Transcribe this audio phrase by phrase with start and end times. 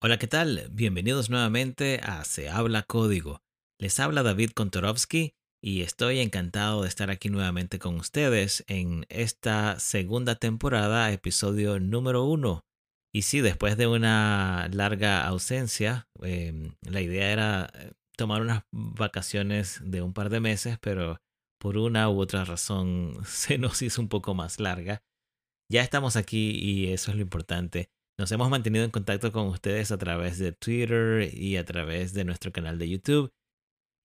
[0.00, 0.68] Hola, ¿qué tal?
[0.70, 3.42] Bienvenidos nuevamente a Se habla código.
[3.80, 9.80] Les habla David Kontorovsky y estoy encantado de estar aquí nuevamente con ustedes en esta
[9.80, 12.64] segunda temporada, episodio número uno.
[13.12, 19.80] Y sí, después de una larga ausencia, em, la idea era eh, tomar unas vacaciones
[19.82, 21.20] de un par de meses, pero
[21.58, 25.02] por una u otra razón se nos hizo un poco más larga.
[25.68, 27.90] Ya estamos aquí y eso es lo importante.
[28.18, 32.24] Nos hemos mantenido en contacto con ustedes a través de Twitter y a través de
[32.24, 33.30] nuestro canal de YouTube.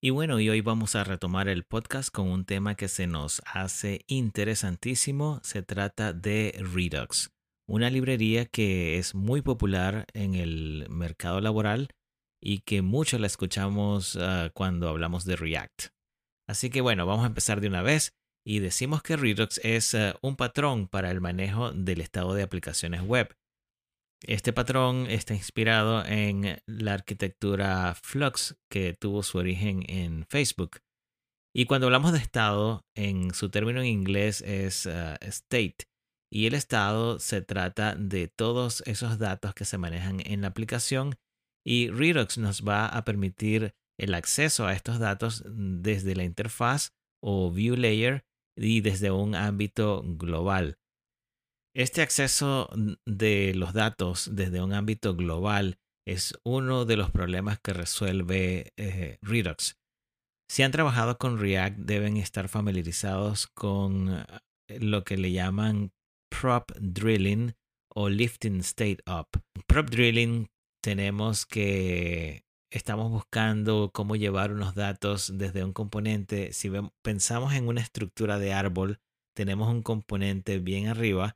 [0.03, 3.41] Y bueno, y hoy vamos a retomar el podcast con un tema que se nos
[3.43, 5.39] hace interesantísimo.
[5.43, 7.31] Se trata de Redux,
[7.67, 11.89] una librería que es muy popular en el mercado laboral
[12.39, 15.87] y que mucho la escuchamos uh, cuando hablamos de React.
[16.47, 18.13] Así que bueno, vamos a empezar de una vez
[18.45, 23.01] y decimos que Redux es uh, un patrón para el manejo del estado de aplicaciones
[23.01, 23.33] web.
[24.25, 30.79] Este patrón está inspirado en la arquitectura Flux que tuvo su origen en Facebook.
[31.53, 35.89] Y cuando hablamos de estado, en su término en inglés es uh, state.
[36.31, 41.15] Y el estado se trata de todos esos datos que se manejan en la aplicación.
[41.65, 47.51] Y Redux nos va a permitir el acceso a estos datos desde la interfaz o
[47.51, 48.23] view layer
[48.55, 50.77] y desde un ámbito global.
[51.75, 52.69] Este acceso
[53.07, 59.17] de los datos desde un ámbito global es uno de los problemas que resuelve eh,
[59.23, 59.79] Redux.
[60.47, 64.09] Si han trabajado con React deben estar familiarizados con
[64.67, 65.91] eh, lo que le llaman
[66.29, 67.55] prop drilling
[67.89, 69.29] o lifting state up.
[69.65, 76.53] Prop drilling tenemos que estamos buscando cómo llevar unos datos desde un componente.
[76.53, 76.69] Si
[77.01, 78.99] pensamos en una estructura de árbol,
[79.35, 81.35] tenemos un componente bien arriba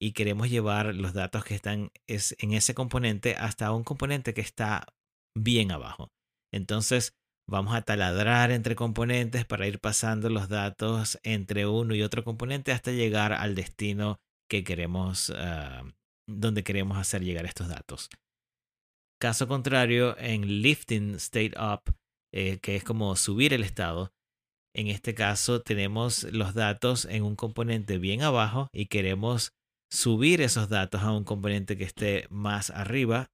[0.00, 4.86] y queremos llevar los datos que están en ese componente hasta un componente que está
[5.36, 6.10] bien abajo.
[6.52, 7.12] Entonces
[7.48, 12.72] vamos a taladrar entre componentes para ir pasando los datos entre uno y otro componente
[12.72, 15.88] hasta llegar al destino que queremos, uh,
[16.28, 18.08] donde queremos hacer llegar estos datos.
[19.20, 21.94] Caso contrario, en lifting state up,
[22.32, 24.12] eh, que es como subir el estado,
[24.74, 29.52] en este caso tenemos los datos en un componente bien abajo y queremos
[29.90, 33.30] subir esos datos a un componente que esté más arriba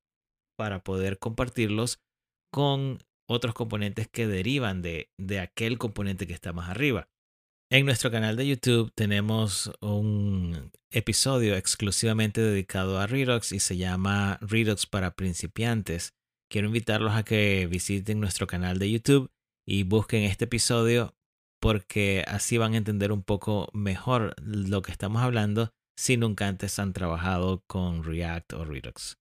[0.56, 2.00] para poder compartirlos
[2.52, 7.08] con otros componentes que derivan de, de aquel componente que está más arriba.
[7.70, 14.38] En nuestro canal de YouTube tenemos un episodio exclusivamente dedicado a Redux y se llama
[14.40, 16.14] Redux para principiantes.
[16.48, 19.30] Quiero invitarlos a que visiten nuestro canal de YouTube
[19.66, 21.16] y busquen este episodio
[21.60, 26.78] porque así van a entender un poco mejor lo que estamos hablando si nunca antes
[26.78, 29.18] han trabajado con React o Redux.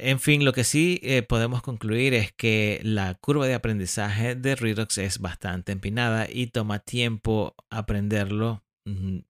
[0.00, 4.54] En fin, lo que sí eh, podemos concluir es que la curva de aprendizaje de
[4.54, 8.62] Redux es bastante empinada y toma tiempo aprenderlo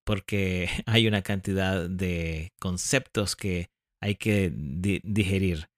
[0.03, 3.69] porque hay una cantidad de conceptos que
[4.01, 5.69] hay que digerir.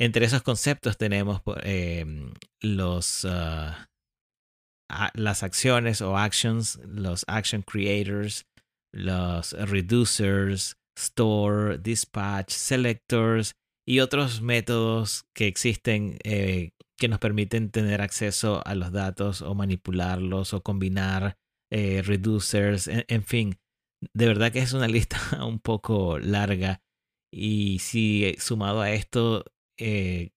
[0.00, 3.88] Entre esos conceptos tenemos em, los, ah,
[5.14, 8.46] las acciones o actions, los action creators,
[8.92, 13.54] los reducers, store, dispatch, selectors
[13.86, 19.54] y otros métodos que existen eh, que nos permiten tener acceso a los datos o
[19.54, 21.36] manipularlos o combinar
[21.72, 23.58] eh, reducers, en, fin,
[24.14, 26.82] de verdad que es una lista un poco larga
[27.32, 29.44] y si sumado a esto
[29.78, 30.32] eh,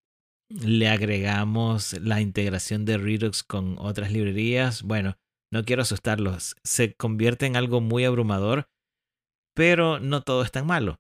[0.49, 5.17] le agregamos la integración de Redux con otras librerías, bueno,
[5.55, 8.67] no quiero asustarlos, se convierte en algo muy abrumador,
[9.55, 10.99] pero no todo es tan malo.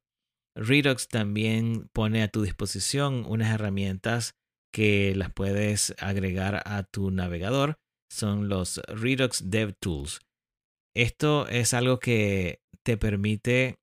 [0.55, 4.33] Redux también pone a tu disposición unas herramientas
[4.73, 7.75] que las puedes agregar a tu navegador.
[8.09, 10.21] Son los Redux DevTools.
[10.95, 13.75] Esto es algo que te permite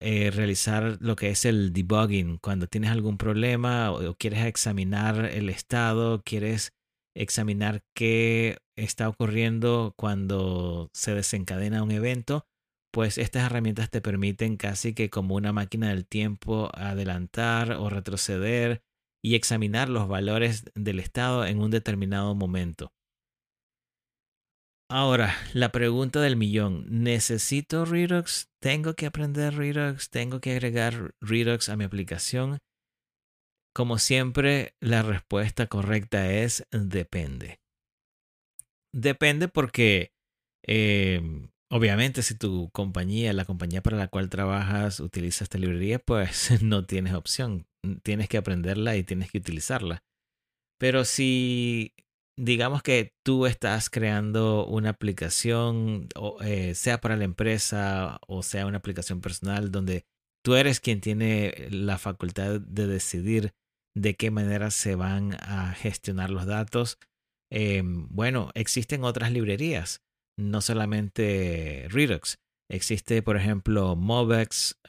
[0.00, 2.38] eh, realizar lo que es el debugging.
[2.38, 6.72] Cuando tienes algún problema o quieres examinar el estado, quieres
[7.14, 12.46] examinar qué está ocurriendo cuando se desencadena un evento,
[12.92, 18.82] pues estas herramientas te permiten casi que como una máquina del tiempo adelantar o retroceder
[19.24, 22.92] y examinar los valores del estado en un determinado momento.
[24.90, 28.50] Ahora, la pregunta del millón, ¿necesito Redux?
[28.60, 30.10] ¿Tengo que aprender Redux?
[30.10, 32.58] ¿Tengo que agregar Redux a mi aplicación?
[33.74, 37.61] Como siempre, la respuesta correcta es depende.
[38.92, 40.12] Depende porque,
[40.66, 46.50] em, Obviamente, si tu compañía, la compañía para la cual trabajas, utiliza esta librería, pues
[46.62, 47.66] no tienes opción.
[48.02, 50.04] Tienes que aprenderla y tienes que utilizarla.
[50.78, 51.94] Pero si
[52.38, 56.08] digamos que tú estás creando una aplicación,
[56.42, 60.04] eh, sea para la empresa o sea una aplicación personal, donde
[60.44, 63.54] tú eres quien tiene la facultad de decidir
[63.96, 66.98] de qué manera se van a gestionar los datos.
[67.54, 70.02] Em, bueno, existen otras librerías,
[70.38, 72.38] no solamente Redux.
[72.70, 74.80] Existe, por ejemplo, Movex,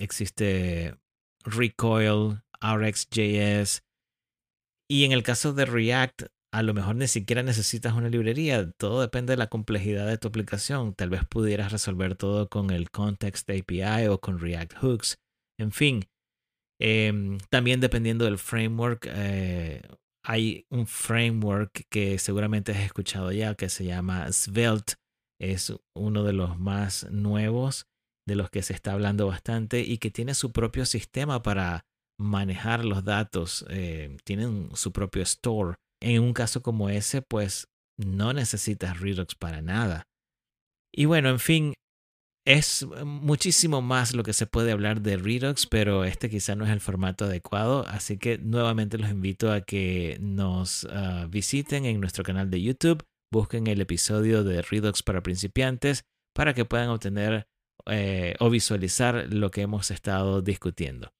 [0.00, 0.96] existe
[1.44, 3.84] Recoil, RxJS.
[4.90, 8.68] Y en el caso de React, a lo mejor ni siquiera necesitas una librería.
[8.72, 10.94] Todo depende de la complejidad de tu aplicación.
[10.94, 15.18] Tal vez pudieras resolver todo con el Context API o con React Hooks.
[15.56, 16.04] En fin,
[16.80, 19.82] em, también dependiendo del framework, eh,
[20.24, 24.94] hay un framework que seguramente has escuchado ya que se llama Svelte.
[25.40, 27.86] Es uno de los más nuevos,
[28.26, 31.84] de los que se está hablando bastante y que tiene su propio sistema para
[32.18, 33.64] manejar los datos.
[33.68, 39.62] Eh, tienen su propio store en un caso como ese, pues no necesitas Redux para
[39.62, 40.04] nada.
[40.94, 41.74] Y bueno, en fin,
[42.44, 46.70] es muchísimo más lo que se puede hablar de Redux, pero este quizá no es
[46.70, 52.24] el formato adecuado, así que nuevamente los invito a que nos ah, visiten en nuestro
[52.24, 56.04] canal de YouTube, busquen el episodio de Redux para principiantes
[56.34, 57.46] para que puedan obtener
[57.86, 61.12] eh, o visualizar lo que hemos estado discutiendo.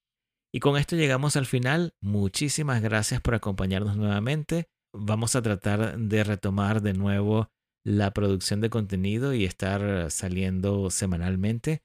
[0.54, 1.94] Y con esto llegamos al final.
[2.02, 4.66] Muchísimas gracias por acompañarnos nuevamente.
[4.94, 7.48] Vamos a tratar de retomar de nuevo
[7.84, 11.82] la producción de contenido y estar saliendo semanalmente,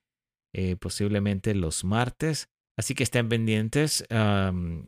[0.54, 2.50] eh, posiblemente los martes.
[2.78, 4.06] Así que estén pendientes.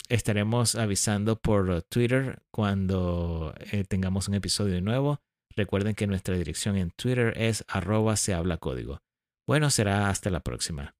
[0.10, 5.22] estaremos avisando por Twitter cuando eh, tengamos un episodio nuevo.
[5.56, 9.02] Recuerden que nuestra dirección en Twitter es arroba se habla código.
[9.48, 10.99] Bueno, será hasta la próxima.